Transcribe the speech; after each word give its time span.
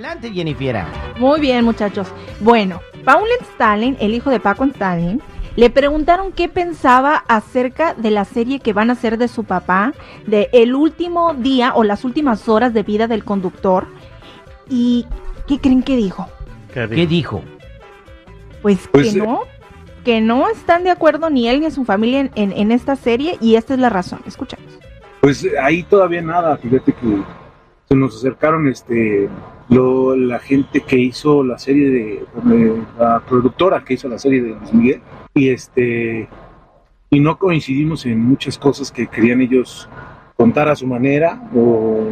Adelante, 0.00 0.32
Jennifer. 0.32 0.82
Muy 1.18 1.40
bien, 1.40 1.62
muchachos. 1.62 2.08
Bueno, 2.40 2.80
Paul 3.04 3.28
Stalin, 3.52 3.98
el 4.00 4.14
hijo 4.14 4.30
de 4.30 4.40
Paco 4.40 4.64
Stalin, 4.64 5.20
le 5.56 5.68
preguntaron 5.68 6.32
qué 6.32 6.48
pensaba 6.48 7.16
acerca 7.28 7.92
de 7.92 8.10
la 8.10 8.24
serie 8.24 8.60
que 8.60 8.72
van 8.72 8.88
a 8.88 8.94
hacer 8.94 9.18
de 9.18 9.28
su 9.28 9.44
papá, 9.44 9.92
de 10.26 10.48
el 10.54 10.74
último 10.74 11.34
día 11.34 11.74
o 11.74 11.84
las 11.84 12.06
últimas 12.06 12.48
horas 12.48 12.72
de 12.72 12.82
vida 12.82 13.08
del 13.08 13.24
conductor. 13.24 13.88
¿Y 14.70 15.04
qué 15.46 15.58
creen 15.58 15.82
que 15.82 15.96
dijo? 15.96 16.26
¿Qué 16.72 16.86
dijo? 17.06 17.42
Pues, 18.62 18.88
Pues, 18.90 19.12
que 19.12 19.18
eh, 19.18 19.22
no, 19.22 19.40
que 20.02 20.22
no 20.22 20.48
están 20.48 20.82
de 20.82 20.90
acuerdo 20.92 21.28
ni 21.28 21.46
él 21.46 21.60
ni 21.60 21.70
su 21.70 21.84
familia 21.84 22.20
en, 22.20 22.30
en- 22.36 22.52
en 22.52 22.72
esta 22.72 22.96
serie 22.96 23.36
y 23.42 23.56
esta 23.56 23.74
es 23.74 23.80
la 23.80 23.90
razón. 23.90 24.20
Escuchamos. 24.26 24.66
Pues 25.20 25.46
ahí 25.62 25.82
todavía 25.82 26.22
nada, 26.22 26.56
fíjate 26.56 26.90
que 26.94 27.22
se 27.86 27.94
nos 27.94 28.16
acercaron 28.16 28.66
este 28.66 29.28
lo, 29.70 30.16
la 30.16 30.38
gente 30.38 30.80
que 30.80 30.98
hizo 30.98 31.42
la 31.44 31.58
serie 31.58 31.90
de, 31.90 32.82
la 32.98 33.20
productora 33.20 33.84
que 33.84 33.94
hizo 33.94 34.08
la 34.08 34.18
serie 34.18 34.42
de 34.42 34.48
Luis 34.50 34.72
Miguel 34.74 35.00
y 35.34 35.48
este 35.48 36.28
y 37.08 37.20
no 37.20 37.38
coincidimos 37.38 38.04
en 38.06 38.20
muchas 38.20 38.58
cosas 38.58 38.92
que 38.92 39.06
querían 39.06 39.40
ellos 39.40 39.88
contar 40.36 40.68
a 40.68 40.76
su 40.76 40.86
manera 40.86 41.40
o 41.54 42.08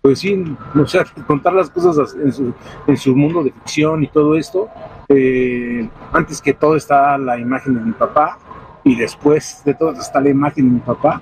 pues 0.00 0.20
sí, 0.20 0.44
o 0.74 0.86
sea, 0.86 1.04
contar 1.26 1.52
las 1.54 1.70
cosas 1.70 2.14
en 2.14 2.32
su, 2.32 2.54
en 2.86 2.96
su 2.96 3.16
mundo 3.16 3.42
de 3.42 3.52
ficción 3.52 4.04
y 4.04 4.06
todo 4.06 4.36
esto. 4.36 4.68
Eh, 5.08 5.88
antes 6.12 6.40
que 6.40 6.54
todo 6.54 6.76
está 6.76 7.18
la 7.18 7.38
imagen 7.38 7.74
de 7.74 7.80
mi 7.80 7.92
papá 7.92 8.38
y 8.84 8.94
después 8.94 9.62
de 9.64 9.74
todo 9.74 9.92
está 9.92 10.20
la 10.20 10.30
imagen 10.30 10.66
de 10.66 10.74
mi 10.74 10.80
papá 10.80 11.20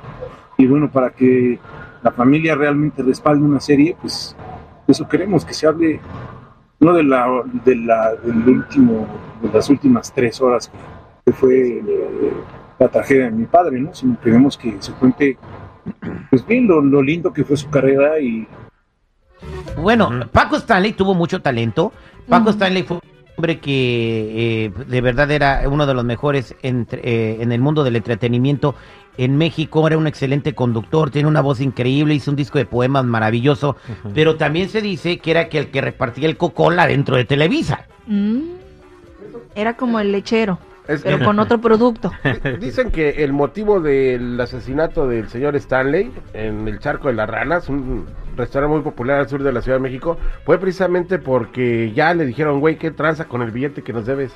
y 0.58 0.66
bueno, 0.66 0.90
para 0.90 1.10
que 1.10 1.58
la 2.02 2.10
familia 2.12 2.54
realmente 2.54 3.02
respalde 3.02 3.44
una 3.44 3.60
serie, 3.60 3.96
pues 4.00 4.36
eso 4.88 5.08
queremos, 5.08 5.44
que 5.44 5.54
se 5.54 5.66
hable 5.66 6.00
no 6.80 6.92
de 6.92 7.02
la, 7.04 7.26
de 7.64 7.74
la 7.76 8.14
del 8.16 8.48
último, 8.48 9.06
de 9.42 9.48
las 9.52 9.68
últimas 9.70 10.12
tres 10.12 10.40
horas 10.40 10.68
que, 10.68 10.78
que 11.26 11.32
fue 11.32 11.78
eh, 11.78 12.32
la 12.78 12.88
tragedia 12.88 13.24
de 13.24 13.30
mi 13.30 13.46
padre, 13.46 13.80
¿no? 13.80 13.94
Sino 13.94 14.20
queremos 14.20 14.56
que 14.58 14.76
se 14.80 14.92
cuente 14.92 15.38
pues 16.30 16.44
bien 16.46 16.66
lo, 16.66 16.80
lo 16.82 17.00
lindo 17.02 17.32
que 17.32 17.44
fue 17.44 17.56
su 17.56 17.70
carrera 17.70 18.18
y 18.20 18.46
Bueno, 19.80 20.10
Paco 20.32 20.56
Stanley 20.56 20.92
tuvo 20.92 21.14
mucho 21.14 21.40
talento. 21.40 21.92
Paco. 22.28 22.50
Stanley 22.50 22.82
fue 22.82 22.96
un 22.96 23.02
hombre 23.36 23.60
que 23.60 24.64
eh, 24.66 24.72
de 24.88 25.00
verdad 25.00 25.30
era 25.30 25.62
uno 25.68 25.86
de 25.86 25.94
los 25.94 26.04
mejores 26.04 26.54
entre- 26.62 27.00
eh, 27.04 27.42
en 27.42 27.52
el 27.52 27.60
mundo 27.60 27.84
del 27.84 27.96
entretenimiento 27.96 28.74
en 29.18 29.36
México. 29.36 29.86
Era 29.86 29.98
un 29.98 30.06
excelente 30.06 30.54
conductor, 30.54 31.10
tiene 31.10 31.28
una 31.28 31.40
voz 31.40 31.60
increíble, 31.60 32.14
hizo 32.14 32.30
un 32.30 32.36
disco 32.36 32.58
de 32.58 32.66
poemas 32.66 33.04
maravilloso. 33.04 33.76
Pero 34.14 34.36
también 34.36 34.68
se 34.68 34.80
dice 34.80 35.18
que 35.18 35.30
era 35.30 35.48
que 35.48 35.58
el 35.58 35.68
que 35.70 35.80
repartía 35.80 36.28
el 36.28 36.36
cocola 36.36 36.86
dentro 36.86 37.16
de 37.16 37.24
Televisa. 37.24 37.86
Mm, 38.06 38.40
Era 39.54 39.74
como 39.76 39.98
el 40.00 40.12
lechero, 40.12 40.58
Es- 40.86 41.02
pero 41.02 41.24
con 41.24 41.38
otro 41.38 41.60
producto. 41.60 42.12
Dicen 42.60 42.90
que 42.90 43.24
el 43.24 43.32
motivo 43.32 43.80
del 43.80 44.38
asesinato 44.40 45.08
del 45.08 45.28
señor 45.28 45.56
Stanley 45.56 46.10
en 46.34 46.68
el 46.68 46.78
Charco 46.78 47.08
de 47.08 47.14
las 47.14 47.28
Ranas, 47.28 47.68
un 47.68 48.04
restaurante 48.36 48.74
muy 48.76 48.82
popular 48.84 49.20
al 49.20 49.28
sur 49.28 49.42
de 49.42 49.50
la 49.52 49.62
Ciudad 49.62 49.78
de 49.78 49.82
México, 49.82 50.18
fue 50.44 50.58
precisamente 50.58 51.18
porque 51.18 51.90
ya 51.94 52.12
le 52.12 52.26
dijeron, 52.26 52.60
güey, 52.60 52.76
¿qué 52.76 52.90
tranza 52.90 53.24
con 53.24 53.40
el 53.40 53.50
billete 53.50 53.82
que 53.82 53.94
nos 53.94 54.04
debes? 54.04 54.32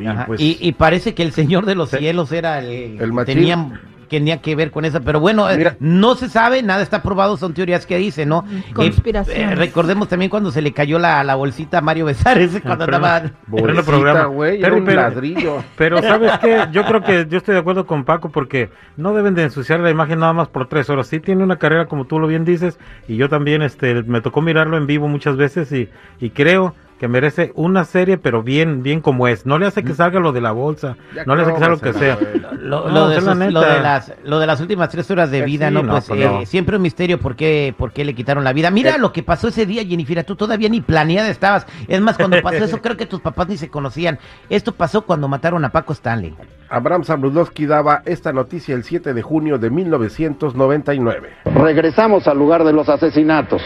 Y, 0.00 0.06
pues, 0.26 0.40
y, 0.40 0.58
y 0.60 0.72
parece 0.72 1.14
que 1.14 1.22
el 1.22 1.32
señor 1.32 1.64
de 1.66 1.74
los 1.74 1.90
cielos 1.90 2.30
era 2.32 2.58
el, 2.58 3.00
El 3.00 3.12
tenía, 3.24 3.80
tenía 4.08 4.40
que 4.40 4.54
ver 4.54 4.70
con 4.70 4.84
eso, 4.84 5.00
pero 5.00 5.18
bueno, 5.20 5.48
eh, 5.50 5.56
Mira. 5.56 5.76
no 5.80 6.14
se 6.14 6.28
sabe, 6.28 6.62
nada 6.62 6.82
está 6.82 7.02
probado, 7.02 7.36
son 7.36 7.54
teorías 7.54 7.86
que 7.86 7.96
dicen, 7.96 8.28
¿no? 8.28 8.44
Eh, 8.78 8.92
eh, 9.28 9.54
recordemos 9.54 10.08
también 10.08 10.30
cuando 10.30 10.50
se 10.50 10.62
le 10.62 10.72
cayó 10.72 10.98
la, 10.98 11.24
la 11.24 11.34
bolsita 11.34 11.78
a 11.78 11.80
Mario 11.80 12.04
Besares, 12.04 12.60
cuando 12.62 12.84
pero- 12.84 12.96
andaba... 12.98 13.30
Bolsita, 13.46 13.82
programa. 13.82 14.30
Pero- 14.38 14.76
un 14.76 14.84
pero- 14.84 15.00
ladrillo. 15.00 15.64
Pero 15.76 16.02
¿sabes 16.02 16.32
qué? 16.40 16.66
Yo 16.72 16.84
creo 16.84 17.02
que 17.02 17.26
yo 17.28 17.38
estoy 17.38 17.54
de 17.54 17.60
acuerdo 17.60 17.86
con 17.86 18.04
Paco 18.04 18.28
porque 18.30 18.70
no 18.96 19.14
deben 19.14 19.34
de 19.34 19.44
ensuciar 19.44 19.80
la 19.80 19.90
imagen 19.90 20.20
nada 20.20 20.32
más 20.32 20.48
por 20.48 20.68
tres 20.68 20.88
horas. 20.90 21.06
Sí 21.06 21.20
tiene 21.20 21.42
una 21.42 21.56
carrera 21.58 21.86
como 21.86 22.04
tú 22.04 22.18
lo 22.18 22.26
bien 22.26 22.44
dices 22.44 22.78
y 23.08 23.16
yo 23.16 23.28
también 23.28 23.62
este 23.62 24.02
me 24.02 24.20
tocó 24.20 24.42
mirarlo 24.42 24.76
en 24.76 24.86
vivo 24.86 25.08
muchas 25.08 25.36
veces 25.36 25.72
y, 25.72 25.88
y 26.20 26.30
creo 26.30 26.74
que 26.98 27.08
merece 27.08 27.52
una 27.54 27.84
serie 27.84 28.18
pero 28.18 28.42
bien 28.42 28.82
bien 28.82 29.00
como 29.00 29.26
es. 29.28 29.46
No 29.46 29.58
le 29.58 29.66
hace 29.66 29.82
que 29.84 29.94
salga 29.94 30.20
lo 30.20 30.32
de 30.32 30.40
la 30.40 30.52
bolsa, 30.52 30.96
Ya 31.14 31.24
no 31.24 31.34
le 31.36 31.42
hace 31.42 31.52
que 31.52 31.58
salga 31.58 31.74
lo 31.74 31.80
que 31.80 31.92
sea. 31.92 32.18
Lo, 32.60 32.88
No, 32.88 32.94
lo 32.94 33.08
de 33.08 33.16
sus- 33.20 33.36
lo 33.36 33.60
las 33.60 34.12
lo 34.24 34.38
de 34.38 34.46
las 34.46 34.60
últimas 34.60 34.88
tres 34.90 35.10
horas 35.10 35.30
de 35.30 35.38
Eh, 35.38 35.44
vida, 35.44 35.68
sí, 35.68 35.74
no, 35.74 35.82
no, 35.82 35.92
pues 35.92 36.06
pues 36.08 36.20
eh, 36.20 36.24
no. 36.24 36.46
siempre 36.46 36.76
un 36.76 36.82
misterio 36.82 37.18
por 37.18 37.36
qué, 37.36 37.74
por 37.76 37.92
qué 37.92 38.04
le 38.04 38.14
quitaron 38.14 38.44
la 38.44 38.52
vida. 38.52 38.70
Mira 38.70 38.96
Eh. 38.96 38.98
lo 38.98 39.12
que 39.12 39.22
pasó 39.22 39.48
ese 39.48 39.66
día, 39.66 39.84
Jennifer, 39.84 40.22
tú 40.24 40.36
todavía 40.36 40.68
ni 40.68 40.80
planeada 40.80 41.28
estabas. 41.28 41.66
Es 41.88 42.00
más, 42.00 42.16
cuando 42.16 42.40
pasó 42.42 42.64
eso, 42.64 42.78
creo 42.82 42.96
que 42.96 43.06
tus 43.06 43.20
papás 43.20 43.48
ni 43.48 43.56
se 43.56 43.68
conocían. 43.68 44.18
Esto 44.48 44.72
pasó 44.72 45.02
cuando 45.02 45.28
mataron 45.28 45.64
a 45.64 45.70
Paco 45.70 45.92
Stanley. 45.92 46.34
Abraham 46.70 47.04
Zabludowski 47.04 47.66
daba 47.66 48.02
esta 48.06 48.32
noticia 48.32 48.74
el 48.74 48.84
7 48.84 49.12
de 49.14 49.22
junio 49.22 49.58
de 49.58 49.70
1999. 49.70 51.30
Regresamos 51.44 52.26
al 52.26 52.38
lugar 52.38 52.64
de 52.64 52.72
los 52.72 52.88
asesinatos. 52.88 53.62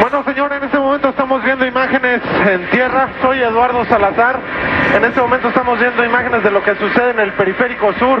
Bueno, 0.00 0.24
señor, 0.24 0.52
en 0.52 0.64
este 0.64 0.78
momento 0.78 1.08
estamos 1.10 1.39
viendo 1.60 1.78
imágenes 1.78 2.22
en 2.48 2.70
tierra. 2.70 3.08
Soy 3.20 3.38
Eduardo 3.40 3.84
Salazar. 3.84 4.38
En 4.94 5.04
este 5.04 5.20
momento 5.20 5.48
estamos 5.48 5.78
viendo 5.78 6.04
imágenes 6.04 6.42
de 6.42 6.50
lo 6.50 6.62
que 6.62 6.74
sucede 6.74 7.10
en 7.10 7.20
el 7.20 7.32
periférico 7.32 7.92
sur. 7.94 8.18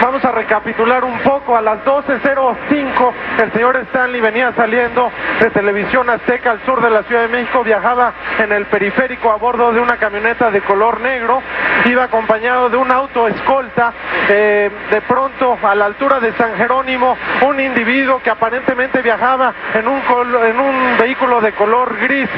Vamos 0.00 0.24
a 0.24 0.30
recapitular 0.30 1.02
un 1.02 1.18
poco. 1.20 1.56
A 1.56 1.62
las 1.62 1.84
12.05 1.84 3.12
el 3.42 3.52
señor 3.52 3.76
Stanley 3.88 4.20
venía 4.20 4.52
saliendo 4.52 5.10
de 5.40 5.50
Televisión 5.50 6.08
Azteca 6.10 6.52
al 6.52 6.60
sur 6.64 6.82
de 6.82 6.90
la 6.90 7.02
Ciudad 7.04 7.22
de 7.22 7.28
México. 7.28 7.64
Viajaba 7.64 8.12
en 8.38 8.52
el 8.52 8.66
periférico 8.66 9.30
a 9.30 9.36
bordo 9.36 9.72
de 9.72 9.80
una 9.80 9.96
camioneta 9.96 10.50
de 10.50 10.60
color 10.60 11.00
negro. 11.00 11.42
Iba 11.86 12.04
acompañado 12.04 12.68
de 12.68 12.76
un 12.76 12.90
auto 12.90 13.26
escolta. 13.26 13.92
Eh, 14.28 14.70
de 14.90 15.00
pronto, 15.02 15.58
a 15.62 15.74
la 15.74 15.86
altura 15.86 16.20
de 16.20 16.32
San 16.34 16.56
Jerónimo, 16.56 17.16
un 17.46 17.58
individuo 17.58 18.20
que 18.22 18.30
aparentemente 18.30 19.02
viajaba 19.02 19.52
en 19.74 19.88
un, 19.88 20.00
en 20.46 20.60
un 20.60 20.98
vehículo 20.98 21.40
de 21.40 21.52
color 21.52 21.96
gris, 21.98 22.28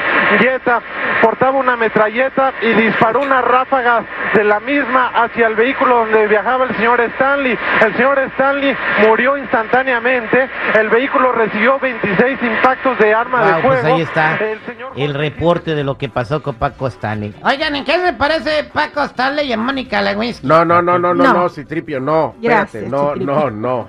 Portaba 1.21 1.57
una 1.57 1.75
metralleta 1.75 2.53
y 2.61 2.73
disparó 2.73 3.21
una 3.21 3.41
ráfaga 3.41 4.03
de 4.33 4.43
la 4.43 4.59
misma 4.59 5.07
hacia 5.07 5.47
el 5.47 5.55
vehículo 5.55 5.97
donde 5.99 6.27
viajaba 6.27 6.65
el 6.65 6.75
señor 6.75 7.01
Stanley. 7.01 7.57
El 7.85 7.93
señor 7.95 8.19
Stanley 8.19 8.75
murió 9.07 9.37
instantáneamente. 9.37 10.49
El 10.75 10.89
vehículo 10.89 11.31
recibió 11.31 11.79
26 11.79 12.39
impactos 12.43 12.97
de 12.99 13.13
arma 13.13 13.39
Wow, 13.41 13.47
de 13.47 13.53
fuego. 13.61 13.67
pues 13.67 13.85
ahí 13.85 14.01
está 14.01 14.35
El 14.37 14.59
señor 14.65 14.91
el 14.95 15.13
reporte 15.13 15.75
de 15.75 15.83
lo 15.83 15.97
que 15.97 16.09
pasó 16.09 16.41
con 16.43 16.55
Paco 16.55 16.87
Stanley. 16.87 17.33
Oigan, 17.43 17.75
¿en 17.75 17.83
qué 17.85 17.99
se 17.99 18.13
parece 18.13 18.63
Paco 18.71 19.03
Stanley 19.03 19.47
y 19.47 19.53
a 19.53 19.57
Mónica 19.57 20.01
Lewinsky? 20.01 20.45
No, 20.47 20.63
no, 20.63 20.81
no, 20.81 20.97
no, 20.99 21.13
no, 21.13 21.23
No. 21.23 21.33
no, 21.33 21.49
Citripio, 21.49 21.99
no. 21.99 22.35
Gracias, 22.41 22.83
Espérate, 22.83 22.89
no, 22.89 23.13
Citripio. 23.13 23.33
no, 23.35 23.49
no, 23.49 23.87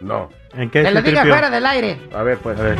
no. 0.00 0.28
¿En 0.54 0.70
qué 0.70 0.82
Que 0.82 0.90
lo 0.90 1.02
diga 1.02 1.22
fuera 1.24 1.50
del 1.50 1.66
aire. 1.66 1.98
A 2.14 2.22
ver, 2.22 2.38
pues. 2.38 2.58
A 2.58 2.62
ver. 2.62 2.76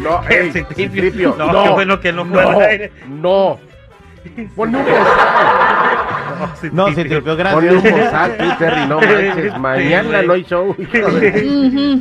No, 0.00 0.22
ey, 0.28 0.50
Citripio. 0.52 1.34
No, 1.38 1.52
no, 1.52 1.62
qué 1.64 1.70
bueno 1.70 2.00
que 2.00 2.12
no 2.12 2.24
fue 2.24 2.42
no, 2.42 2.48
al 2.50 2.62
aire. 2.62 2.92
no. 3.08 3.58
Ponle 4.56 4.78
un 4.78 4.84
bozal, 4.86 6.70
No, 6.72 6.86
tripió 6.94 7.22
ponle 7.22 7.76
un 7.76 7.82
gracias. 7.82 8.04
bozal, 8.06 8.58
Terry, 8.58 8.86
no 8.88 8.98
manches, 8.98 9.58
mañana 9.58 10.22
no 10.22 10.32
hay 10.32 10.42
show. 10.44 10.74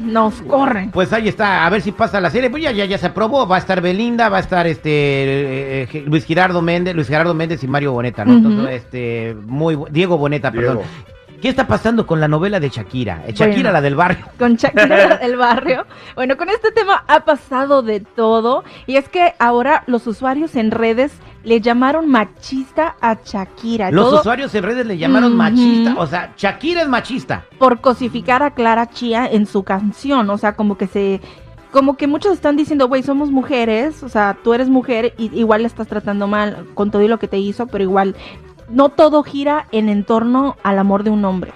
Nos 0.05 0.41
corren. 0.43 0.89
Pues 0.91 1.11
ahí 1.11 1.27
está, 1.27 1.65
a 1.65 1.69
ver 1.69 1.81
si 1.81 1.91
pasa 1.91 2.21
la 2.21 2.29
serie. 2.29 2.49
Pues 2.49 2.63
ya, 2.63 2.71
ya, 2.71 2.85
ya 2.85 2.97
se 2.97 3.07
aprobó. 3.07 3.45
Va 3.45 3.57
a 3.57 3.59
estar 3.59 3.81
Belinda, 3.81 4.29
va 4.29 4.37
a 4.37 4.39
estar 4.39 4.65
este 4.67 4.89
eh, 4.89 5.87
eh, 5.91 6.03
Luis 6.07 6.25
Gerardo 6.25 6.61
Méndez, 6.61 6.95
Luis 6.95 7.09
Gerardo 7.09 7.33
Méndez 7.33 7.61
y 7.61 7.67
Mario 7.67 7.91
Boneta, 7.91 8.23
¿no? 8.23 8.33
Entonces, 8.33 8.75
este, 8.83 9.35
muy 9.45 9.77
Diego 9.91 10.17
Boneta, 10.17 10.49
perdón. 10.49 10.79
¿Qué 11.43 11.49
está 11.49 11.67
pasando 11.67 12.07
con 12.07 12.21
la 12.21 12.29
novela 12.29 12.61
de 12.61 12.69
Shakira? 12.69 13.23
Eh, 13.27 13.33
Shakira, 13.33 13.55
Bueno. 13.55 13.71
la 13.73 13.81
del 13.81 13.95
barrio. 13.95 14.25
con 14.39 14.55
Shakira 14.55 15.17
del 15.17 15.35
barrio. 15.37 15.85
Bueno, 16.15 16.37
con 16.37 16.47
este 16.49 16.71
tema 16.71 17.03
ha 17.05 17.25
pasado 17.25 17.81
de 17.81 17.99
todo 17.99 18.63
y 18.87 18.95
es 18.95 19.09
que 19.09 19.33
ahora 19.39 19.83
los 19.85 20.07
usuarios 20.07 20.55
en 20.55 20.71
redes 20.71 21.11
le 21.43 21.59
llamaron 21.59 22.09
machista 22.09 22.95
a 23.01 23.17
Shakira. 23.25 23.91
Los 23.91 24.05
Todo 24.09 24.19
usuarios 24.21 24.55
en 24.55 24.63
redes 24.63 24.85
le 24.85 24.97
llamaron 24.97 25.35
machista. 25.35 25.95
O 25.97 26.07
sea, 26.07 26.33
Shakira 26.37 26.81
es 26.83 26.87
machista. 26.87 27.43
por 27.59 27.81
cosificar 27.81 28.41
a 28.41 28.51
Clara 28.51 28.89
Chía 28.89 29.27
en 29.29 29.45
su 29.45 29.63
canción, 29.63 30.29
o 30.29 30.37
sea, 30.37 30.55
como 30.55 30.77
que 30.77 30.87
se 30.87 31.19
como 31.71 31.97
que 31.97 32.07
muchos 32.07 32.31
están 32.33 32.55
diciendo, 32.55 32.87
güey, 32.87 33.03
somos 33.03 33.31
mujeres, 33.31 34.01
o 34.03 34.07
sea, 34.07 34.37
tú 34.43 34.53
eres 34.53 34.69
mujer 34.69 35.13
y 35.17 35.37
igual 35.37 35.63
la 35.63 35.67
estás 35.67 35.87
tratando 35.87 36.27
mal 36.27 36.67
con 36.75 36.89
todo 36.91 37.01
y 37.01 37.07
lo 37.09 37.19
que 37.19 37.27
te 37.27 37.39
hizo, 37.39 37.65
pero 37.67 37.83
igual 37.83 38.15
no 38.73 38.89
todo 38.89 39.23
gira 39.23 39.67
en 39.71 39.87
entorno 39.89 40.57
al 40.63 40.79
amor 40.79 41.03
de 41.03 41.09
un 41.11 41.23
hombre. 41.25 41.53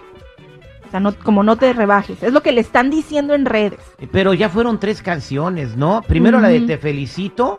O 0.87 0.89
sea, 0.89 0.99
no, 1.01 1.13
como 1.19 1.43
no 1.43 1.57
te 1.57 1.73
rebajes. 1.73 2.23
Es 2.23 2.31
lo 2.31 2.41
que 2.41 2.53
le 2.53 2.61
están 2.61 2.89
diciendo 2.89 3.33
en 3.33 3.45
redes. 3.45 3.79
Pero 4.11 4.33
ya 4.33 4.47
fueron 4.47 4.79
tres 4.79 5.01
canciones, 5.01 5.75
¿no? 5.75 6.01
Primero 6.01 6.39
la 6.39 6.47
de. 6.47 6.61
Te 6.61 6.77
Felicito. 6.77 7.57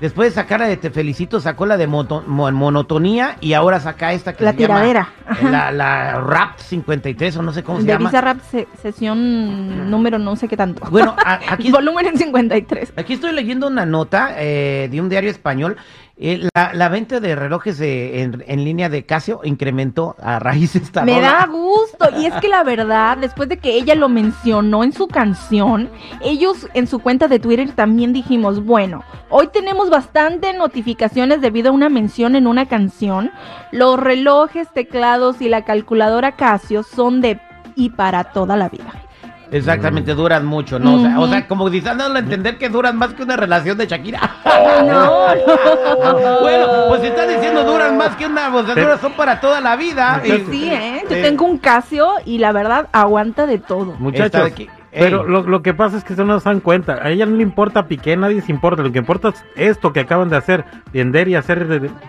Después 0.00 0.30
de 0.30 0.34
sacar 0.34 0.58
la 0.58 0.66
de 0.66 0.76
Te 0.76 0.90
Felicito, 0.90 1.38
sacó 1.40 1.64
la 1.66 1.76
de 1.76 1.86
moto- 1.86 2.24
Monotonía. 2.26 3.36
Y 3.40 3.52
ahora 3.52 3.78
saca 3.78 4.12
esta 4.12 4.32
que 4.32 4.42
La 4.44 4.50
se 4.52 4.58
llama 4.58 4.74
tiradera. 4.80 5.08
Ajá. 5.26 5.50
La, 5.50 5.70
la 5.70 6.20
Rap 6.20 6.58
53 6.58 7.36
o 7.36 7.42
no 7.42 7.52
sé 7.52 7.62
cómo 7.62 7.78
se 7.78 7.86
de 7.86 7.92
llama. 7.92 8.10
Visa 8.10 8.20
Rap 8.20 8.40
se- 8.50 8.66
sesión 8.82 9.88
número 9.90 10.18
no 10.18 10.34
sé 10.34 10.48
qué 10.48 10.56
tanto. 10.56 10.84
Bueno, 10.90 11.14
a- 11.24 11.38
aquí, 11.52 11.70
volumen 11.70 12.06
en 12.06 12.18
53. 12.18 12.94
aquí 12.96 13.12
estoy 13.12 13.32
leyendo 13.32 13.68
una 13.68 13.86
nota 13.86 14.34
eh, 14.36 14.88
de 14.90 15.00
un 15.00 15.08
diario 15.08 15.30
español. 15.30 15.76
Eh, 16.16 16.48
la, 16.54 16.72
la 16.74 16.88
venta 16.88 17.18
de 17.18 17.34
relojes 17.34 17.76
de- 17.78 18.22
en, 18.22 18.44
en 18.46 18.64
línea 18.64 18.88
de 18.88 19.04
Casio 19.04 19.40
incrementó 19.42 20.14
a 20.22 20.38
raíz 20.38 20.74
de 20.74 20.78
esta 20.78 21.04
Me 21.04 21.16
rola. 21.16 21.28
da 21.28 21.46
gusto. 21.46 22.08
Y 22.20 22.26
es 22.26 22.34
que 22.34 22.46
la 22.48 22.62
verdad, 22.62 23.18
después 23.18 23.48
de 23.48 23.56
que 23.58 23.74
ella 23.74 23.96
lo 23.96 24.08
mencionó 24.08 24.84
en 24.84 24.92
su 24.92 25.08
canción, 25.08 25.90
ellos 26.22 26.68
en 26.74 26.86
su 26.86 27.00
cuenta 27.00 27.26
de 27.26 27.40
Twitter 27.40 27.72
también 27.72 28.12
dijimos, 28.12 28.64
bueno, 28.64 29.02
hoy 29.28 29.48
tenemos 29.48 29.90
bastante 29.90 30.52
notificaciones 30.52 31.40
debido 31.40 31.70
a 31.70 31.72
una 31.72 31.88
mención 31.88 32.36
en 32.36 32.46
una 32.46 32.66
canción. 32.66 33.32
Los 33.72 33.98
relojes, 33.98 34.68
teclados 34.72 35.40
y 35.40 35.48
la 35.48 35.64
calculadora 35.64 36.36
Casio 36.36 36.84
son 36.84 37.20
de 37.22 37.40
y 37.74 37.90
para 37.90 38.22
toda 38.22 38.56
la 38.56 38.68
vida. 38.68 38.92
Exactamente, 39.50 40.14
duran 40.14 40.44
mucho, 40.46 40.78
¿no? 40.78 40.94
O 40.96 41.00
sea, 41.00 41.18
o 41.20 41.28
sea, 41.28 41.46
como 41.46 41.68
diciendo 41.70 42.16
a 42.16 42.18
entender 42.18 42.58
que 42.58 42.68
duran 42.68 42.96
más 42.96 43.14
que 43.14 43.22
una 43.22 43.36
relación 43.36 43.76
de 43.78 43.86
Shakira. 43.86 44.20
No, 44.84 46.12
no. 46.12 46.40
bueno, 46.40 46.66
pues 46.88 47.00
si 47.02 47.06
está 47.08 47.26
diciendo 47.26 47.64
duran 47.64 47.96
más 47.96 48.16
que 48.16 48.26
una, 48.26 48.54
o 48.54 48.64
sea, 48.64 48.74
Sí. 48.74 48.80
duran 48.80 49.00
son 49.00 49.12
para 49.12 49.40
toda 49.40 49.60
la 49.60 49.76
vida. 49.76 50.20
Sí, 50.24 50.68
¿eh? 50.70 51.02
Yo 51.08 51.16
Eh. 51.16 51.22
tengo 51.22 51.44
un 51.44 51.58
Casio 51.58 52.08
y 52.24 52.38
la 52.38 52.52
verdad 52.52 52.88
aguanta 52.92 53.46
de 53.46 53.58
todo. 53.58 53.94
Muchachos, 53.98 54.52
pero 54.98 55.24
lo, 55.24 55.42
lo 55.42 55.62
que 55.62 55.74
pasa 55.74 55.96
es 55.96 56.04
que 56.04 56.12
ustedes 56.12 56.26
no 56.26 56.38
se 56.40 56.48
dan 56.48 56.60
cuenta. 56.60 56.94
A 57.02 57.10
ella 57.10 57.26
no 57.26 57.36
le 57.36 57.42
importa 57.42 57.86
Piqué, 57.86 58.16
nadie 58.16 58.40
se 58.40 58.52
importa. 58.52 58.82
Lo 58.82 58.92
que 58.92 58.98
importa 58.98 59.28
es 59.28 59.44
esto 59.56 59.92
que 59.92 60.00
acaban 60.00 60.28
de 60.28 60.36
hacer, 60.36 60.64
vender 60.92 61.28
y 61.28 61.34
hacer 61.34 61.66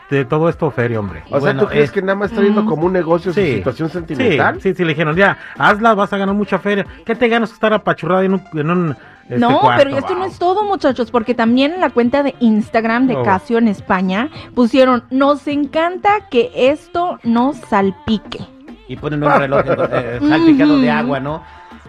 de, 0.10 0.26
todo 0.26 0.50
esto 0.50 0.70
feria, 0.72 1.00
hombre. 1.00 1.24
O 1.30 1.40
sea, 1.42 1.58
¿tú 1.58 1.66
crees 1.68 1.86
es- 1.86 1.92
que 1.92 2.02
nada 2.02 2.16
más 2.16 2.30
está 2.32 2.42
viendo 2.42 2.64
Mm. 2.64 2.68
como 2.68 2.86
un 2.86 2.94
negocio 2.94 3.34
su 3.34 3.40
Sí. 3.40 3.56
situación 3.56 3.90
Sí, 3.90 3.94
sentimental? 3.94 4.62
sí, 4.62 4.74
sí, 4.74 4.84
le 4.84 4.90
dijeron, 4.90 5.16
ya, 5.16 5.38
hazla, 5.58 5.94
vas 5.96 6.12
a 6.14 6.18
ganar 6.18 6.36
mucha 6.36 6.60
feria. 6.60 6.86
¿Qué 7.06 7.16
te 7.16 7.28
ganas 7.28 7.52
estar 7.52 7.74
apachurrada 7.74 8.24
en 8.24 8.34
un, 8.36 8.42
en 8.54 8.70
un 8.70 8.96
este, 9.24 9.40
no, 9.40 9.60
cuarto? 9.60 9.84
pero 9.84 9.98
esto 9.98 10.14
no 10.16 10.26
es 10.26 10.38
todo, 10.38 10.64
muchachos, 10.64 11.10
porque 11.10 11.34
también 11.34 11.74
en 11.74 11.82
la 11.82 11.90
cuenta 11.90 12.22
de 12.22 12.36
Instagram 12.40 13.08
de 13.08 13.16
Oh. 13.16 13.24
Casio 13.24 13.58
en 13.58 13.68
España 13.68 14.30
pusieron, 14.54 15.04
nos 15.10 15.48
encanta 15.48 16.10
que 16.30 16.52
esto 16.54 17.20
no 17.24 17.54
salpique. 17.54 18.46
Y 18.88 18.96
ponen 18.98 19.24
un 19.24 19.32
reloj 19.32 19.64
eh, 19.92 20.20
salpicado 20.22 20.78
de 20.80 20.92
agua, 20.92 21.20
¿no? 21.20 21.42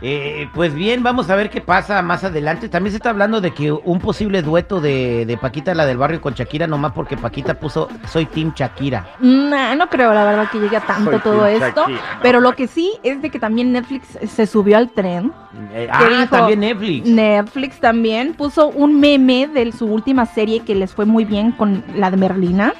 Eh, 0.03 0.49
pues 0.55 0.75
bien, 0.75 1.03
vamos 1.03 1.31
a 1.31 1.37
ver 1.37 1.51
qué 1.51 1.61
pasa 1.61 2.03
más 2.03 2.25
adelante. 2.25 2.69
También 2.69 2.93
se 2.93 2.99
está 2.99 3.11
hablando 3.11 3.41
de 3.41 3.53
que 3.53 3.73
un 3.73 3.99
posible 3.99 4.43
dueto 4.43 4.81
de, 4.81 5.25
de 5.25 5.37
Paquita, 5.37 5.75
la 5.75 5.87
del 5.87 5.97
barrio, 5.97 6.21
con 6.21 6.35
Shakira, 6.35 6.67
nomás 6.67 6.93
porque 6.93 7.17
Paquita 7.17 7.55
puso 7.55 7.89
Soy 8.07 8.27
Team 8.27 8.53
Shakira. 8.55 9.07
Nah, 9.21 9.75
no 9.75 9.89
creo, 9.89 10.13
la 10.13 10.25
verdad, 10.25 10.51
que 10.51 10.59
llegue 10.59 10.77
a 10.77 10.81
tanto 10.81 11.13
Soy 11.13 11.21
todo 11.21 11.47
esto. 11.47 11.81
Shakira, 11.81 11.97
no, 11.97 12.21
pero 12.23 12.41
lo 12.41 12.55
que 12.55 12.67
sí 12.67 12.93
es 13.03 13.23
de 13.23 13.31
que 13.31 13.39
también 13.39 13.73
Netflix 13.73 14.19
se 14.29 14.47
subió 14.47 14.77
al 14.77 14.91
tren. 14.91 15.33
Eh, 15.73 15.87
¿Qué 15.87 15.91
ah, 15.91 16.09
dijo? 16.09 16.37
también 16.37 16.61
Netflix. 16.61 17.09
Netflix 17.09 17.81
también 17.81 18.35
puso 18.35 18.69
un 18.69 19.01
meme 19.01 19.47
de 19.47 19.73
su 19.73 19.87
última 19.87 20.27
serie 20.27 20.61
que 20.61 20.75
les 20.75 20.93
fue 20.93 21.07
muy 21.07 21.25
bien 21.25 21.53
con 21.53 21.83
la 21.95 22.11
de 22.11 22.17
Merlina. 22.17 22.75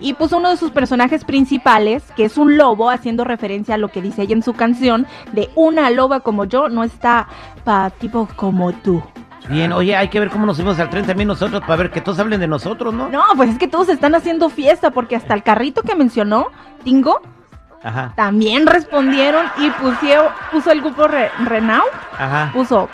Y 0.00 0.14
puso 0.14 0.36
uno 0.38 0.50
de 0.50 0.56
sus 0.56 0.70
personajes 0.70 1.24
principales, 1.24 2.02
que 2.16 2.24
es 2.26 2.36
un 2.36 2.56
lobo, 2.56 2.90
haciendo 2.90 3.24
referencia 3.24 3.74
a 3.76 3.78
lo 3.78 3.88
que 3.88 4.02
dice 4.02 4.22
ella 4.22 4.34
en 4.34 4.42
su 4.42 4.52
canción, 4.52 5.06
de 5.32 5.50
una 5.54 5.90
loba 5.90 6.20
como 6.20 6.44
yo 6.44 6.68
no 6.68 6.84
está 6.84 7.28
para 7.64 7.90
tipo 7.90 8.28
como 8.36 8.72
tú. 8.72 9.02
Bien, 9.48 9.72
oye, 9.72 9.94
hay 9.96 10.08
que 10.08 10.18
ver 10.18 10.28
cómo 10.30 10.44
nos 10.44 10.56
subimos 10.56 10.78
al 10.80 10.90
tren 10.90 11.06
también 11.06 11.28
nosotros 11.28 11.60
para 11.62 11.76
ver 11.76 11.90
que 11.90 12.00
todos 12.00 12.18
hablen 12.18 12.40
de 12.40 12.48
nosotros, 12.48 12.92
¿no? 12.92 13.08
No, 13.08 13.22
pues 13.36 13.50
es 13.50 13.58
que 13.58 13.68
todos 13.68 13.88
están 13.88 14.14
haciendo 14.16 14.48
fiesta, 14.50 14.90
porque 14.90 15.14
hasta 15.16 15.34
el 15.34 15.42
carrito 15.44 15.82
que 15.82 15.94
mencionó, 15.94 16.48
Tingo, 16.82 17.20
Ajá, 17.84 18.12
también 18.16 18.66
respondieron 18.66 19.46
y 19.58 19.70
pusieron, 19.70 20.26
puso 20.50 20.72
el 20.72 20.80
grupo 20.80 21.06
Re- 21.06 21.30
Renault, 21.44 21.86
ajá. 22.18 22.50
puso, 22.52 22.88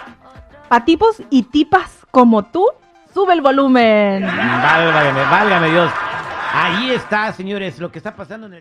pa 0.68 0.84
tipos 0.84 1.22
y 1.30 1.44
tipas 1.44 1.90
como 2.10 2.42
tú, 2.42 2.66
sube 3.14 3.32
el 3.32 3.40
volumen. 3.40 4.22
Válgame, 4.26 5.24
válgame 5.30 5.70
Dios. 5.70 5.90
Ahí 6.54 6.90
está, 6.90 7.32
señores, 7.32 7.78
lo 7.78 7.90
que 7.90 7.98
está 7.98 8.14
pasando 8.14 8.46
en 8.46 8.54
el... 8.54 8.60